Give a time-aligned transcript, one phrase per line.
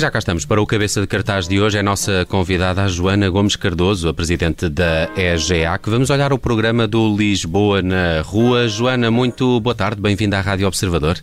[0.00, 1.76] já cá estamos para o cabeça de cartaz de hoje.
[1.76, 6.32] É a nossa convidada, a Joana Gomes Cardoso, a presidente da EGA, que vamos olhar
[6.32, 8.66] o programa do Lisboa na Rua.
[8.66, 11.18] Joana, muito boa tarde, bem-vinda à Rádio Observador.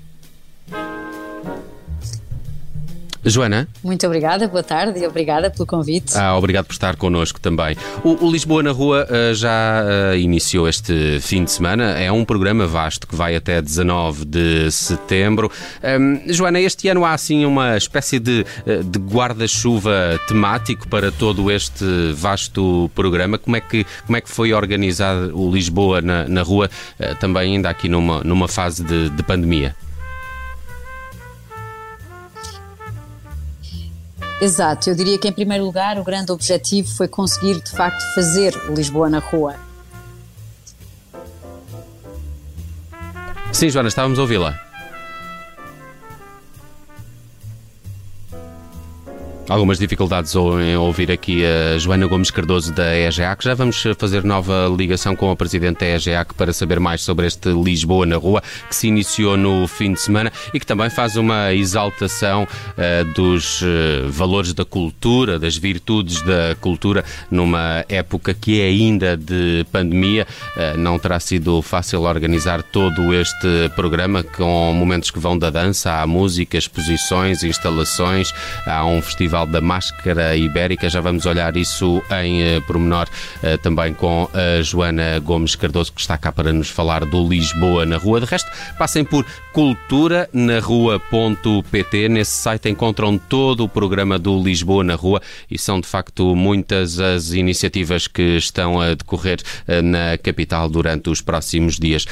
[3.30, 3.68] Joana?
[3.84, 6.18] Muito obrigada, boa tarde e obrigada pelo convite.
[6.18, 7.76] Ah, obrigado por estar connosco também.
[8.04, 11.92] O, o Lisboa na Rua uh, já uh, iniciou este fim de semana.
[12.00, 15.52] É um programa vasto que vai até 19 de setembro.
[15.84, 21.52] Um, Joana, este ano há assim uma espécie de, uh, de guarda-chuva temático para todo
[21.52, 23.38] este vasto programa.
[23.38, 26.70] Como é que, como é que foi organizado o Lisboa na, na Rua,
[27.20, 29.76] também ainda aqui numa, numa fase de, de pandemia?
[34.40, 38.54] Exato, eu diria que em primeiro lugar o grande objetivo foi conseguir de facto fazer
[38.70, 39.56] Lisboa na rua.
[43.52, 44.67] Sim, Joana, estávamos a ouvi-la.
[49.50, 53.44] Algumas dificuldades em ouvir aqui a Joana Gomes Cardoso da EGAC.
[53.44, 57.50] Já vamos fazer nova ligação com a Presidente da EGAC para saber mais sobre este
[57.50, 61.54] Lisboa na Rua, que se iniciou no fim de semana e que também faz uma
[61.54, 68.66] exaltação uh, dos uh, valores da cultura, das virtudes da cultura, numa época que é
[68.66, 70.28] ainda de pandemia.
[70.56, 76.02] Uh, não terá sido fácil organizar todo este programa com momentos que vão da dança
[76.02, 78.34] à música, exposições, instalações,
[78.66, 80.90] há um festival Festival da Máscara Ibérica.
[80.90, 83.08] Já vamos olhar isso em uh, pormenor
[83.44, 87.86] uh, também com a Joana Gomes Cardoso, que está cá para nos falar do Lisboa
[87.86, 88.20] na Rua.
[88.22, 92.10] De resto, passem por culturanarrua.pt.
[92.10, 95.22] Nesse site encontram todo o programa do Lisboa na Rua
[95.52, 99.38] e são de facto muitas as iniciativas que estão a decorrer
[99.68, 102.08] uh, na capital durante os próximos dias.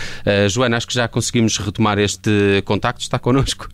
[0.49, 3.01] Joana, acho que já conseguimos retomar este contacto.
[3.01, 3.67] Está connosco?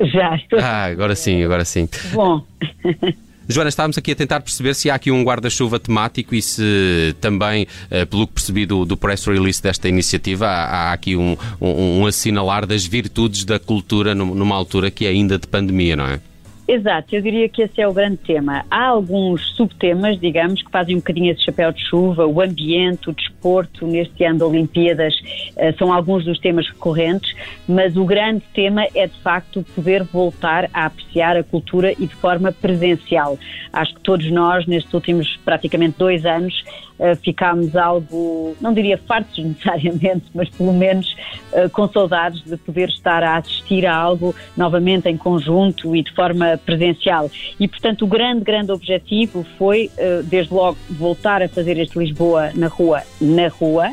[0.00, 0.58] Já estou.
[0.58, 1.88] Ah, agora sim, agora sim.
[2.12, 2.44] Bom.
[3.48, 7.68] Joana, estávamos aqui a tentar perceber se há aqui um guarda-chuva temático e se também,
[7.90, 12.00] eh, pelo que percebi do, do press release desta iniciativa, há, há aqui um, um,
[12.00, 16.20] um, assinalar das virtudes da cultura numa altura que é ainda de pandemia, não é?
[16.68, 18.64] Exato, eu diria que esse é o grande tema.
[18.68, 23.12] Há alguns subtemas, digamos, que fazem um bocadinho esse chapéu de chuva, o ambiente, o
[23.12, 27.36] desporto, neste ano de Olimpíadas, uh, são alguns dos temas recorrentes,
[27.68, 32.14] mas o grande tema é de facto poder voltar a apreciar a cultura e de
[32.16, 33.38] forma presencial.
[33.72, 36.64] Acho que todos nós, nestes últimos praticamente dois anos,
[36.98, 41.16] uh, ficámos algo, não diria fartos necessariamente, mas pelo menos
[41.52, 46.12] uh, com saudades de poder estar a assistir a algo novamente em conjunto e de
[46.12, 47.30] forma presencial.
[47.58, 52.50] E, portanto, o grande, grande objetivo foi, uh, desde logo, voltar a fazer este Lisboa
[52.54, 53.90] na rua, na rua,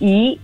[0.00, 0.36] e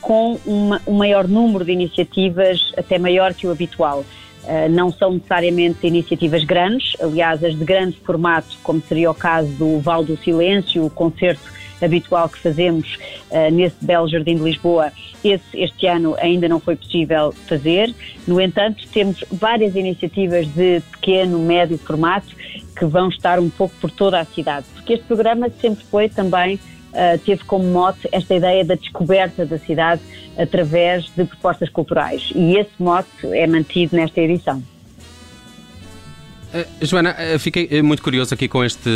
[0.00, 4.02] com uma, um maior número de iniciativas, até maior que o habitual.
[4.46, 9.48] Uh, não são necessariamente iniciativas grandes, aliás, as de grande formato, como seria o caso
[9.54, 11.42] do Val do Silêncio, o concerto
[11.82, 12.96] habitual que fazemos
[13.30, 14.92] uh, nesse belo Jardim de Lisboa,
[15.24, 17.92] esse este ano ainda não foi possível fazer.
[18.26, 22.28] No entanto, temos várias iniciativas de pequeno, médio formato
[22.78, 26.60] que vão estar um pouco por toda a cidade, porque este programa sempre foi também
[26.96, 30.00] Uh, teve como mote esta ideia da descoberta da cidade
[30.34, 32.32] através de propostas culturais.
[32.34, 34.62] E esse mote é mantido nesta edição.
[36.56, 38.88] Uh, Joana, uh, fiquei uh, muito curioso aqui com este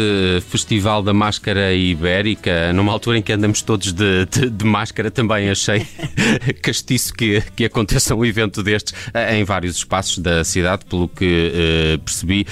[0.49, 5.51] Festival da Máscara Ibérica, numa altura em que andamos todos de, de, de máscara, também
[5.51, 5.87] achei
[6.63, 8.95] castiço que, que aconteça um evento destes
[9.31, 12.47] em vários espaços da cidade, pelo que percebi,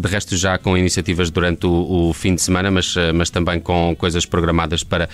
[0.00, 3.94] de resto já com iniciativas durante o, o, fim de semana, mas, mas também com
[3.96, 5.08] coisas programadas para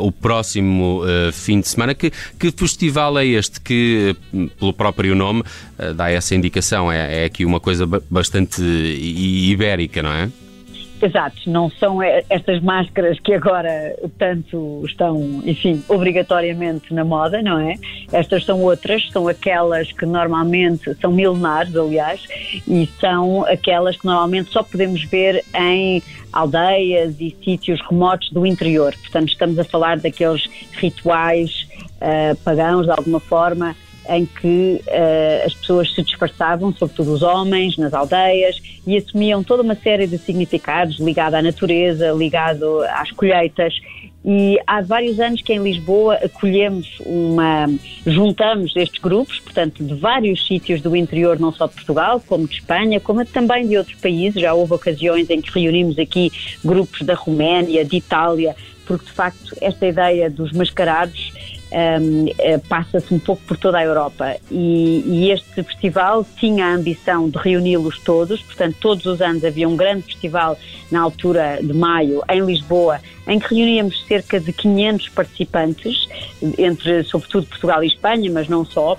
[0.00, 1.02] o próximo
[1.32, 1.94] fim de semana.
[1.94, 4.16] Que, que festival é este que,
[4.58, 5.42] pelo próprio nome,
[5.94, 6.90] dá essa indicação?
[6.90, 10.30] É, é aqui uma coisa bastante ibérica, não é?
[11.00, 17.74] Exato, não são estas máscaras que agora tanto estão, enfim, obrigatoriamente na moda, não é?
[18.10, 22.26] Estas são outras, são aquelas que normalmente são milenares, aliás,
[22.66, 26.02] e são aquelas que normalmente só podemos ver em
[26.32, 28.94] aldeias e sítios remotos do interior.
[29.02, 33.76] Portanto, estamos a falar daqueles rituais uh, pagãos, de alguma forma,
[34.08, 39.62] em que uh, as pessoas se disfarçavam, sobretudo os homens, nas aldeias, e assumiam toda
[39.62, 43.74] uma série de significados ligado à natureza, ligado às colheitas.
[44.28, 47.66] E há vários anos que em Lisboa acolhemos uma.
[48.04, 52.54] juntamos estes grupos, portanto, de vários sítios do interior, não só de Portugal, como de
[52.54, 54.42] Espanha, como também de outros países.
[54.42, 56.32] Já houve ocasiões em que reunimos aqui
[56.64, 61.32] grupos da Roménia, de Itália, porque de facto esta ideia dos mascarados
[61.72, 64.36] um, eh, passa-se um pouco por toda a Europa.
[64.50, 69.68] E, e este festival tinha a ambição de reuni-los todos, portanto todos os anos havia
[69.68, 70.58] um grande festival
[70.90, 76.08] na altura de maio em Lisboa em que reuníamos cerca de 500 participantes,
[76.56, 78.96] entre sobretudo Portugal e Espanha, mas não só,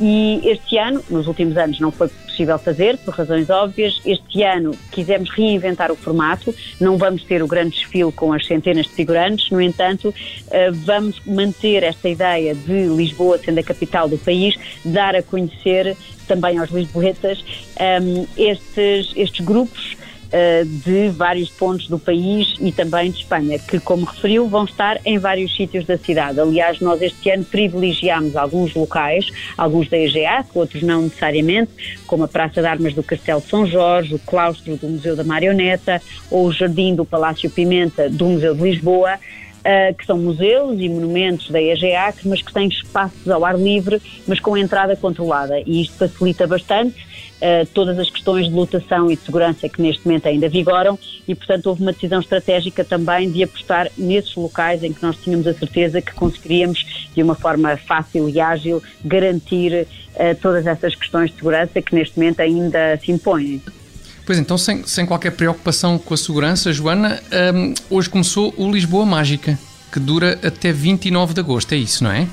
[0.00, 4.00] e este ano, nos últimos anos não foi possível fazer, por razões óbvias.
[4.04, 8.86] Este ano quisemos reinventar o formato, não vamos ter o grande desfile com as centenas
[8.86, 10.14] de figurantes, no entanto,
[10.50, 14.54] eh, vamos manter esta ideia de Lisboa sendo a capital do país,
[14.84, 15.96] dar a conhecer
[16.28, 17.42] também aos lisboetas
[17.80, 19.96] um, estes, estes grupos
[20.84, 25.18] de vários pontos do país e também de Espanha, que, como referiu, vão estar em
[25.18, 26.38] vários sítios da cidade.
[26.40, 32.28] Aliás, nós este ano privilegiámos alguns locais, alguns da EGA, outros não necessariamente, como a
[32.28, 36.52] Praça de Armas do Castelo São Jorge, o claustro do Museu da Marioneta ou o
[36.52, 39.18] Jardim do Palácio Pimenta do Museu de Lisboa.
[39.68, 44.00] Uh, que são museus e monumentos da EGAC, mas que têm espaços ao ar livre,
[44.26, 45.60] mas com entrada controlada.
[45.66, 46.96] E isto facilita bastante
[47.38, 51.34] uh, todas as questões de lotação e de segurança que neste momento ainda vigoram e,
[51.34, 55.52] portanto, houve uma decisão estratégica também de apostar nesses locais em que nós tínhamos a
[55.52, 61.36] certeza que conseguiríamos, de uma forma fácil e ágil, garantir uh, todas essas questões de
[61.36, 63.60] segurança que neste momento ainda se impõem.
[64.28, 67.18] Pois então, sem, sem qualquer preocupação com a segurança, Joana,
[67.54, 69.58] um, hoje começou o Lisboa Mágica,
[69.90, 72.28] que dura até 29 de agosto, é isso, não é?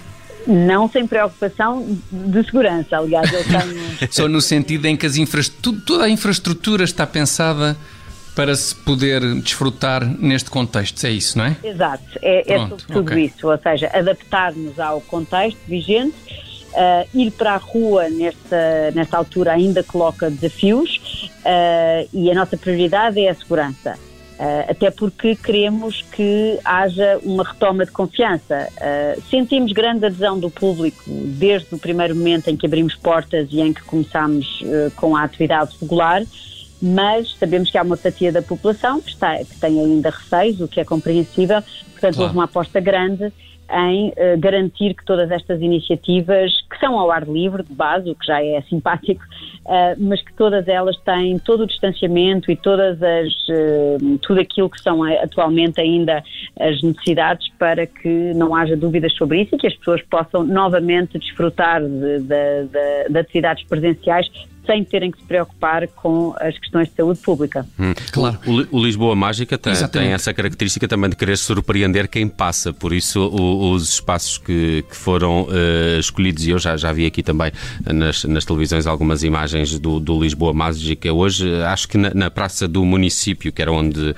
[0.45, 4.11] Não sem preocupação de segurança, aliás, eu tenho...
[4.11, 5.39] Só no sentido em que as infra...
[5.85, 7.77] toda a infraestrutura está pensada
[8.35, 11.55] para se poder desfrutar neste contexto, é isso, não é?
[11.63, 13.23] Exato, é, é Pronto, tudo okay.
[13.23, 16.13] isso, ou seja, adaptar-nos ao contexto vigente
[16.75, 22.57] Uh, ir para a rua nesta, nesta altura ainda coloca desafios uh, e a nossa
[22.57, 23.97] prioridade é a segurança.
[24.37, 28.67] Uh, até porque queremos que haja uma retoma de confiança.
[29.29, 33.71] sentimos grande adesão do público desde o primeiro momento em que abrimos portas e em
[33.71, 34.61] que começámos
[34.97, 36.23] com a atividade regular,
[36.81, 40.67] mas sabemos que há uma fatia da população que, está, que tem ainda receios, o
[40.67, 41.61] que é compreensível,
[41.93, 42.23] portanto claro.
[42.23, 43.31] houve uma aposta grande
[43.71, 48.15] em uh, garantir que todas estas iniciativas, que são ao ar livre de base, o
[48.15, 49.23] que já é simpático,
[49.65, 54.69] uh, mas que todas elas têm todo o distanciamento e todas as uh, tudo aquilo
[54.69, 56.23] que são atualmente ainda
[56.59, 61.17] as necessidades para que não haja dúvidas sobre isso e que as pessoas possam novamente
[61.17, 64.29] desfrutar de, de, de, de atividades presenciais
[64.65, 67.65] sem terem que se preocupar com as questões de saúde pública.
[67.79, 68.39] Hum, claro.
[68.45, 72.93] O, o, Lisboa Mágica tem, tem, essa característica também de querer surpreender quem passa, por
[72.93, 77.23] isso o, os espaços que, que foram uh, escolhidos, e eu já, já vi aqui
[77.23, 77.51] também
[77.85, 82.67] nas, nas televisões algumas imagens do, do Lisboa Mágica hoje, acho que na, na, Praça
[82.67, 84.15] do Município, que era onde uh,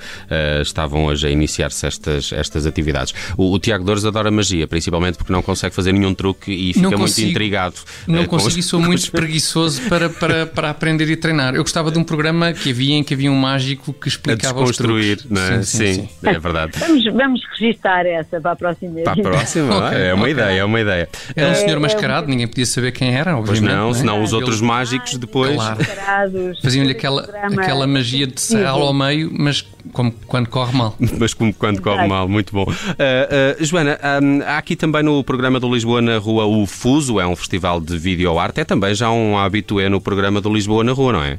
[0.62, 3.14] estavam hoje a iniciar-se estas, estas atividades.
[3.36, 6.90] O, o Tiago Dores adora magia, principalmente porque não consegue fazer nenhum truque e fica
[6.90, 7.76] consigo, muito intrigado.
[8.06, 8.66] Não uh, consigo, os...
[8.66, 11.54] sou muito preguiçoso para, para para, aprender e treinar.
[11.54, 14.76] Eu gostava de um programa que havia em que havia um mágico que explicava os
[14.76, 15.24] truques.
[15.28, 15.62] Não é?
[15.62, 16.28] Sim, sim, sim, sim.
[16.28, 16.72] é verdade.
[16.78, 19.04] Vamos, vamos registar essa para a próxima vez.
[19.04, 20.32] Para a próxima, okay, é uma okay.
[20.32, 21.08] ideia, é uma ideia.
[21.34, 23.64] Era um é, senhor é mascarado, é, ninguém podia saber quem era, obviamente.
[23.64, 23.94] Pois não, é?
[23.94, 25.78] senão os outros mágicos depois claro.
[26.62, 30.96] faziam-lhe aquela, aquela magia de sal ao meio, mas como quando corre mal.
[31.18, 32.64] mas como quando corre mal, muito bom.
[32.64, 37.20] Uh, uh, Joana, um, há aqui também no programa do Lisboa na Rua o Fuso,
[37.20, 40.52] é um festival de vídeo arte, é também já um habitué no programa programa do
[40.52, 41.38] Lisboa na Rua, não é?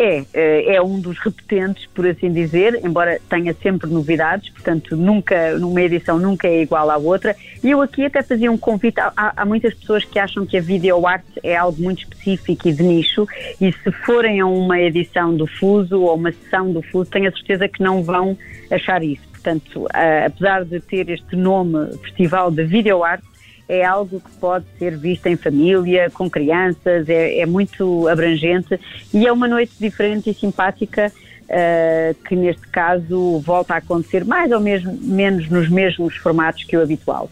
[0.00, 5.58] É, eh, é um dos repetentes, por assim dizer, embora tenha sempre novidades, portanto, nunca,
[5.58, 7.34] numa edição nunca é igual à outra.
[7.62, 9.00] E eu aqui até fazia um convite.
[9.00, 12.82] Há, há muitas pessoas que acham que a videoarte é algo muito específico e de
[12.82, 13.26] nicho,
[13.60, 17.32] e se forem a uma edição do Fuso ou uma sessão do Fuso, tenho a
[17.32, 18.38] certeza que não vão
[18.70, 19.26] achar isso.
[19.32, 19.86] Portanto,
[20.24, 23.27] apesar de ter este nome, Festival de Videoarte,
[23.68, 28.80] é algo que pode ser visto em família, com crianças, é, é muito abrangente
[29.12, 31.12] e é uma noite diferente e simpática.
[31.48, 36.76] Uh, que neste caso volta a acontecer mais ou mesmo, menos nos mesmos formatos que
[36.76, 37.30] o habitual.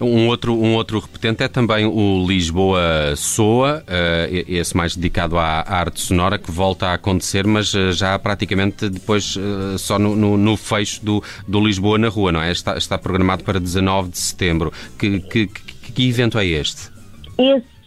[0.00, 5.60] Um outro, um outro repetente é também o Lisboa Soa, uh, esse mais dedicado à
[5.60, 10.38] arte sonora, que volta a acontecer, mas uh, já praticamente depois uh, só no, no,
[10.38, 12.50] no, fecho do, do Lisboa na Rua, não é?
[12.50, 14.72] Está, está programado para 19 de setembro.
[14.98, 16.88] Que, que, que, que evento é este?
[17.38, 17.79] Esse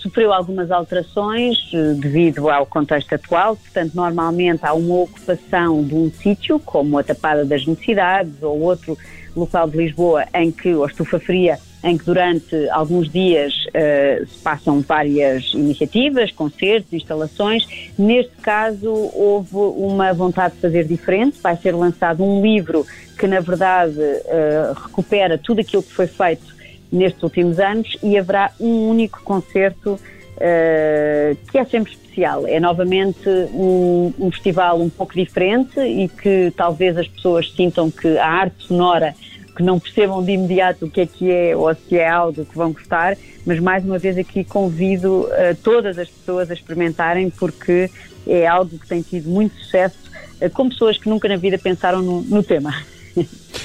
[0.00, 1.58] sofreu algumas alterações
[1.96, 7.44] devido ao contexto atual, portanto, normalmente há uma ocupação de um sítio, como a Tapada
[7.44, 8.96] das Necessidades ou outro
[9.36, 14.38] local de Lisboa em que, ou estufa fria, em que durante alguns dias uh, se
[14.42, 17.66] passam várias iniciativas, concertos, instalações.
[17.96, 21.38] Neste caso, houve uma vontade de fazer diferente.
[21.40, 22.84] Vai ser lançado um livro
[23.16, 26.57] que, na verdade, uh, recupera tudo aquilo que foi feito
[26.90, 29.92] nestes últimos anos e haverá um único concerto
[30.38, 32.46] uh, que é sempre especial.
[32.46, 38.18] É novamente um, um, festival um pouco diferente e que talvez as pessoas sintam que
[38.18, 39.14] a arte sonora
[39.56, 42.56] que não percebam de imediato o que é que é ou se é algo que
[42.56, 47.90] vão gostar, mas mais uma vez aqui convido uh, todas as pessoas a experimentarem porque
[48.26, 49.98] é algo que tem tido muito sucesso
[50.40, 52.72] uh, com pessoas que nunca na vida pensaram no, no tema.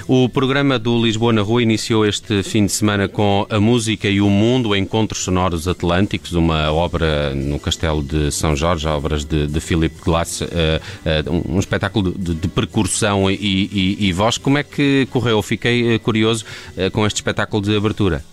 [0.08, 4.20] O programa do Lisboa na Rua iniciou este fim de semana com A Música e
[4.20, 9.60] o Mundo, Encontros Sonoros Atlânticos, uma obra no Castelo de São Jorge, obras de, de
[9.60, 14.38] Philip Glass, uh, uh, um espetáculo de, de percussão e, e, e, voz.
[14.38, 15.42] Como é que correu?
[15.42, 16.46] Fiquei curioso
[16.78, 18.24] uh, com este espetáculo de abertura.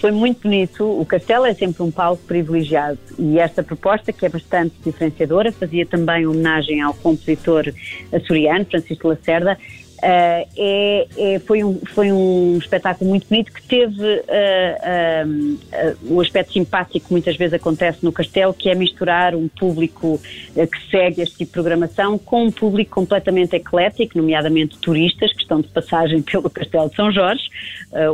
[0.00, 0.84] Foi muito bonito.
[0.84, 5.84] O Castelo é sempre um palco privilegiado e esta proposta, que é bastante diferenciadora, fazia
[5.84, 7.72] também homenagem ao compositor
[8.12, 9.58] açoriano, Francisco Lacerda,
[9.98, 16.20] Uh, é, é, foi, um, foi um espetáculo muito bonito que teve uh, uh, o
[16.20, 20.20] aspecto simpático que muitas vezes acontece no Castelo, que é misturar um público
[20.54, 25.60] que segue este tipo de programação com um público completamente eclético, nomeadamente turistas que estão
[25.60, 27.48] de passagem pelo Castelo de São Jorge,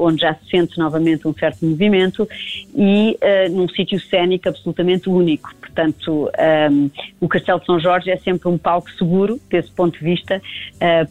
[0.01, 2.29] onde já se sente novamente um certo movimento,
[2.75, 3.19] e
[3.51, 5.51] num sítio cénico absolutamente único.
[5.75, 6.31] Portanto,
[6.71, 6.91] um,
[7.21, 10.41] o Castelo de São Jorge é sempre um palco seguro, desse ponto de vista,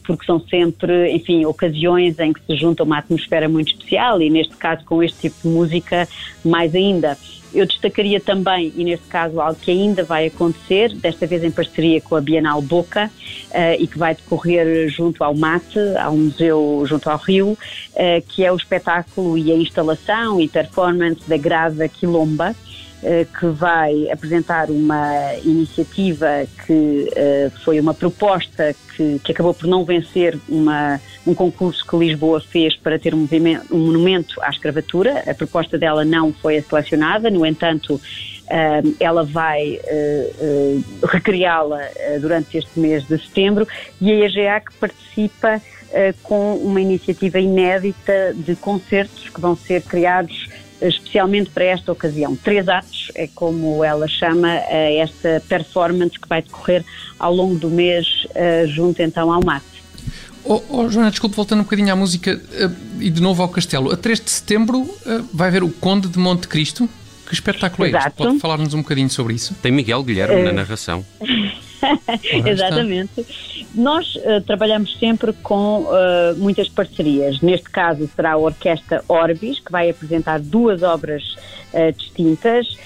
[0.04, 4.56] porque são sempre enfim, ocasiões em que se junta uma atmosfera muito especial e neste
[4.56, 6.08] caso com este tipo de música
[6.44, 7.18] mais ainda.
[7.52, 12.00] Eu destacaria também, e neste caso algo que ainda vai acontecer, desta vez em parceria
[12.00, 17.08] com a Bienal Boca, uh, e que vai decorrer junto ao MATE, ao museu junto
[17.08, 17.56] ao Rio, uh,
[18.28, 22.56] que é o espetáculo e a instalação e performance da Grada Quilomba,
[23.38, 29.84] que vai apresentar uma iniciativa que uh, foi uma proposta que, que, acabou por não
[29.84, 33.28] vencer uma, um concurso que Lisboa fez para ter um,
[33.70, 35.22] um monumento à escravatura.
[35.26, 41.82] A proposta dela não foi selecionada, no entanto, uh, ela vai uh, recriá-la
[42.20, 43.68] durante este mês de setembro
[44.00, 45.60] e a que participa
[46.24, 50.43] com uma iniciativa inédita de concertos que vão ser criados
[50.80, 52.36] especialmente para esta ocasião.
[52.36, 56.84] Três atos é como ela chama esta performance que vai decorrer
[57.18, 59.62] ao longo do mês eh, junto então ao MAT.
[60.44, 63.90] Oh, oh, Joana, desculpe, voltando um bocadinho à música uh, e de novo ao Castelo.
[63.90, 66.88] A 3 de setembro uh, vai haver o Conde de Monte Cristo.
[67.26, 68.04] Que espetáculo Exato.
[68.04, 68.16] é este?
[68.16, 69.54] Pode falar-nos um bocadinho sobre isso?
[69.62, 70.44] Tem Miguel Guilherme uh...
[70.44, 71.04] na narração.
[72.46, 73.24] Exatamente.
[73.74, 77.40] Nós uh, trabalhamos sempre com uh, muitas parcerias.
[77.40, 81.36] Neste caso será a Orquestra Orbis, que vai apresentar duas obras
[81.74, 82.78] uh, distintas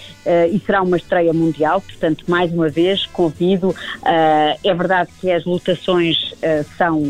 [0.52, 1.80] e será uma estreia mundial.
[1.80, 3.74] Portanto, mais uma vez, convido.
[4.04, 6.34] é verdade que as lotações
[6.76, 7.02] são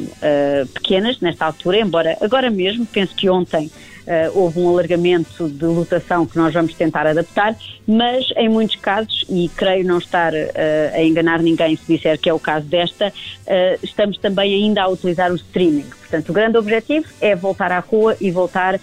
[0.72, 3.72] pequenas nesta altura, embora agora mesmo, penso que ontem
[4.08, 7.54] uh, houve um alargamento de lotação que nós vamos tentar adaptar,
[7.86, 12.28] mas em muitos casos, e creio não estar uh, a enganar ninguém se disser que
[12.28, 15.86] é o caso desta, uh, estamos também ainda a utilizar o streaming.
[16.08, 18.80] Portanto, o grande objetivo é voltar à rua e voltar uh,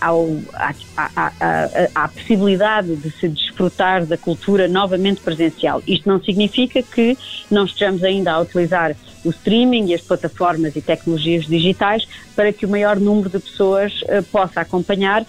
[0.00, 5.82] ao, à, à, à, à, possibilidade de se desfrutar da cultura novamente presencial.
[5.84, 7.18] Isto não significa que
[7.50, 8.94] não estejamos ainda a utilizar
[9.24, 14.00] o streaming e as plataformas e tecnologias digitais para que o maior número de pessoas
[14.02, 15.26] uh, possa acompanhar, uh,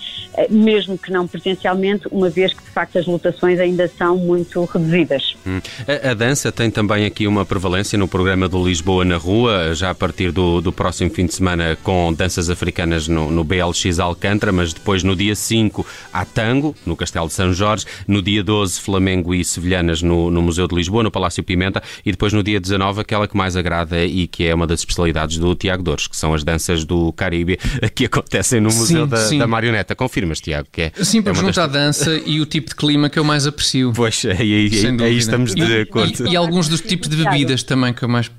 [0.49, 5.35] mesmo que não presencialmente, uma vez que de facto as lotações ainda são muito reduzidas.
[5.45, 5.59] Hum.
[5.87, 9.89] A, a, dança tem também aqui uma prevalência no programa do Lisboa na Rua, já
[9.89, 14.51] a partir do, do próximo fim de semana com danças africanas no, no BLX Alcântara,
[14.51, 18.79] mas depois no dia 5 há tango, no Castelo de São Jorge, no dia 12
[18.79, 22.59] Flamengo e Sevilhanas no, no Museu de Lisboa, no Palácio Pimenta, e depois no dia
[22.59, 26.15] 19 aquela que mais agrada e que é uma das especialidades do Tiago Dores, que
[26.15, 27.57] são as danças do Caribe
[27.95, 29.37] que acontecem no Museu sim, da, sim.
[29.37, 29.95] da, Marioneta.
[29.95, 30.91] Confirmas, Tiago, que é.
[31.03, 31.57] Sim, porque é junto das...
[31.57, 33.91] à dança e o tipo de clima que eu mais aprecio.
[33.95, 34.69] Pois, aí, aí,
[35.01, 36.27] aí estamos de e, acordo.
[36.27, 38.31] E, e, alguns dos tipos de bebidas também que eu mais,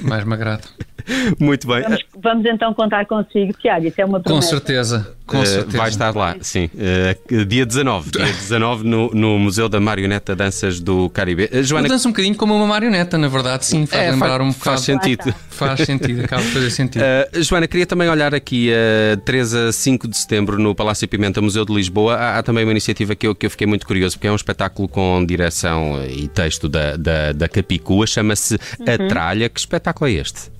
[0.00, 0.68] mais me agrado.
[1.38, 1.82] Muito bem.
[1.82, 4.46] Vamos, vamos, então contar consigo, Tiago, isso é uma promessa.
[4.46, 5.78] Com certeza, com uh, certeza.
[5.78, 6.70] Vai estar lá, sim.
[6.74, 11.48] Uh, dia 19, dia 19 no, no Museu da Marioneta Danças do Caribe.
[11.52, 11.86] Uh, Joana...
[11.86, 14.52] Eu danço um bocadinho como uma marioneta, na verdade, sim, faz é, lembrar faz, um
[14.52, 14.64] bocado.
[14.64, 15.34] Faz sentido.
[15.50, 17.04] Faz sentido, acaba de fazer sentido.
[17.40, 21.64] Joana, queria também olhar aqui a 3 a 5 de setembro no Palácio Pimenta, Museu
[21.64, 22.14] de Lisboa.
[22.14, 24.36] Há, há, também uma iniciativa que eu, que eu fiquei muito curioso, porque é um
[24.36, 28.86] espetáculo com direção e texto da, da, da Capicua, chama-se uhum.
[28.86, 29.48] A Tralha.
[29.48, 30.51] Que espetáculo é este?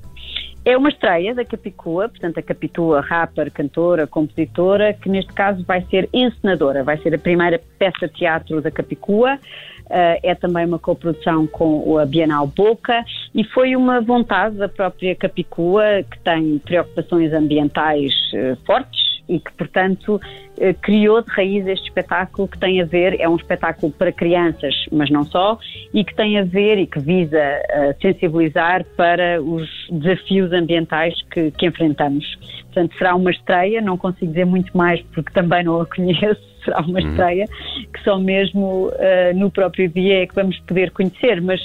[0.65, 5.85] É uma estreia da Capicua, portanto a Capitua, rapper, cantora, compositora, que neste caso vai
[5.91, 10.79] ser encenadora, vai ser a primeira peça de teatro da Capicua, uh, é também uma
[10.79, 13.05] coprodução com a Bienal Boca
[13.35, 19.53] e foi uma vontade da própria Capicua, que tem preocupações ambientais uh, fortes, e que,
[19.53, 20.21] portanto,
[20.59, 24.75] eh, criou de raiz este espetáculo que tem a ver, é um espetáculo para crianças,
[24.91, 25.59] mas não só,
[25.95, 31.51] e que tem a ver e que visa uh, sensibilizar para os desafios ambientais que,
[31.53, 32.25] que enfrentamos.
[32.65, 36.81] Portanto, será uma estreia, não consigo dizer muito mais porque também não a conheço, será
[36.81, 37.09] uma uhum.
[37.09, 37.47] estreia
[37.93, 41.41] que só mesmo uh, no próprio dia é que vamos poder conhecer.
[41.41, 41.61] Mas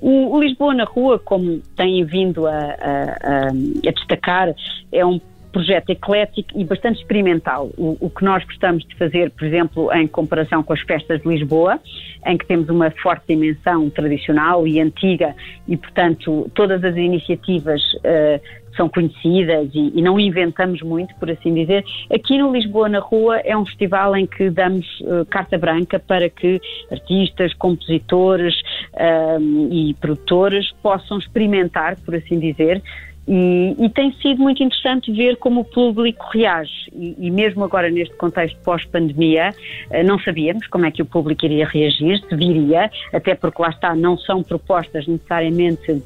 [0.00, 4.54] o, o Lisboa na Rua, como têm vindo a, a, a destacar,
[4.92, 5.20] é um
[5.52, 7.70] projeto eclético e bastante experimental.
[7.76, 11.28] O, o, que nós gostamos de fazer, por exemplo, em comparação com as festas de
[11.28, 11.80] Lisboa,
[12.26, 15.34] em que temos uma forte dimensão tradicional e antiga
[15.66, 18.40] e, portanto, todas as iniciativas uh,
[18.76, 21.84] são conhecidas e, e, não inventamos muito, por assim dizer.
[22.12, 26.28] Aqui no Lisboa na Rua é um festival em que damos uh, carta branca para
[26.28, 28.54] que artistas, compositores
[28.94, 32.82] uh, e produtores possam experimentar, por assim dizer,
[33.28, 36.90] e, e, tem sido muito interessante ver como o público reage.
[36.92, 39.54] E, e mesmo agora, neste contexto pós-pandemia,
[39.90, 43.68] eh, não sabíamos como é que o público iria reagir, se viria, até porque lá
[43.68, 46.02] está, não são propostas necessariamente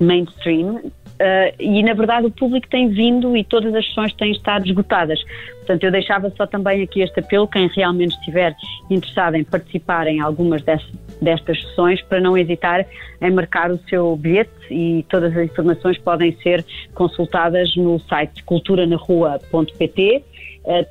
[0.00, 0.80] mainstream,
[1.14, 5.22] Uh, e na verdade o público tem vindo e todas as sessões têm estado esgotadas.
[5.58, 8.54] Portanto, eu deixava só também aqui este apelo, quem realmente estiver
[8.90, 10.62] interessado em participar em algumas
[11.22, 12.84] destas sessões, para não hesitar
[13.22, 20.22] em marcar o seu bilhete e todas as informações podem ser consultadas no site culturanarrua.pt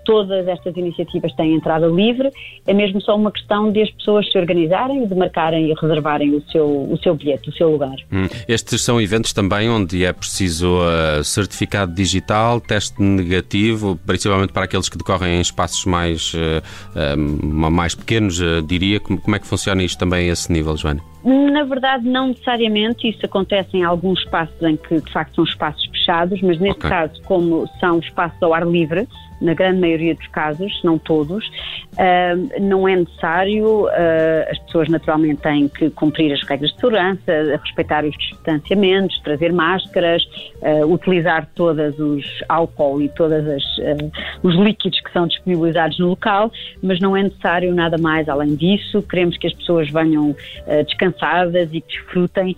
[0.06, 2.30] todas estas iniciativas têm entrada livre,
[2.66, 6.42] é mesmo só uma questão de as pessoas se organizarem, de marcarem e reservarem o
[6.52, 7.96] seu, o seu bilhete, o seu lugar.
[8.12, 8.28] Hum.
[8.48, 14.90] Estes são eventos também onde é preciso uh, certificado digital, teste negativo, principalmente para aqueles
[14.90, 19.00] que decorrem em espaços mais, uh, uh, mais pequenos, diria.
[19.00, 21.13] Como, como é que funciona isto também a esse nível, Joana?
[21.24, 23.08] Na verdade, não necessariamente.
[23.08, 26.90] Isso acontece em alguns espaços em que, de facto, são espaços fechados, mas neste okay.
[26.90, 29.08] caso, como são espaços ao ar livre,
[29.44, 33.90] na grande maioria dos casos, se não todos, uh, não é necessário, uh,
[34.50, 40.24] as pessoas naturalmente têm que cumprir as regras de segurança, respeitar os distanciamentos, trazer máscaras,
[40.62, 43.44] uh, utilizar todos os álcool e todos
[44.42, 49.02] os líquidos que são disponibilizados no local, mas não é necessário nada mais além disso.
[49.02, 50.36] Queremos que as pessoas venham
[51.14, 52.56] descansadas e que desfrutem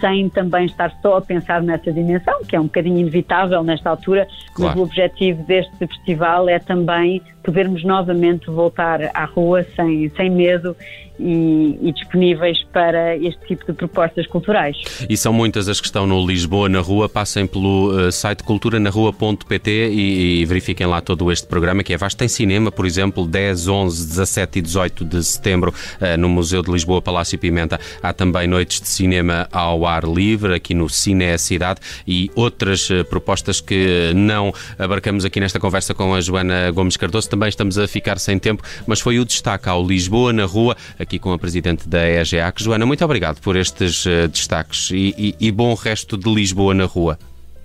[0.00, 4.26] sem também estar só a pensar nessa dimensão, que é um bocadinho inevitável nesta altura,
[4.54, 4.70] claro.
[4.70, 10.76] mas o objetivo deste festival é também podermos novamente voltar à rua sem, sem medo
[11.22, 14.76] e, e, disponíveis para este tipo de propostas culturais.
[15.08, 17.08] E são muitas as que estão no Lisboa na Rua.
[17.08, 22.18] Passem pelo uh, site culturanarrua.pt e, e verifiquem lá todo este programa que é vasto.
[22.18, 26.70] Tem cinema, por exemplo, 10, 11, 17 e 18 de setembro uh, no Museu de
[26.70, 27.78] Lisboa, Palácio Pimenta.
[28.02, 33.04] Há também noites de cinema ao ar livre aqui no Cine Cidade e outras uh,
[33.04, 37.30] propostas que não abarcamos aqui nesta conversa com a Joana Gomes Cardoso.
[37.30, 40.76] Também estamos a ficar sem tempo, mas foi o destaque ao Lisboa na Rua
[41.12, 42.62] aqui com a Presidente da EGEAC.
[42.62, 46.86] Joana, muito obrigado por estes uh, destaques e, e, e bom resto de Lisboa na
[46.86, 47.18] rua.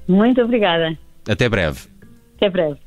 [0.05, 0.97] Muito obrigada.
[1.25, 1.79] Até breve.
[2.35, 2.77] Até breve.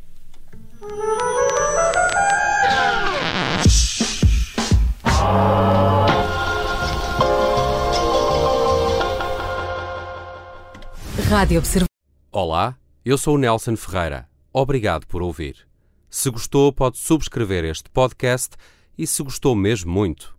[11.31, 11.87] Rádio Observ...
[12.31, 14.29] Olá, eu sou o Nelson Ferreira.
[14.53, 15.57] Obrigado por ouvir.
[16.11, 18.57] Se gostou, pode subscrever este podcast
[18.99, 20.39] e, se gostou mesmo muito,